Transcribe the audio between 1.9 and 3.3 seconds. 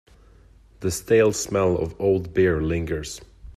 old beer lingers.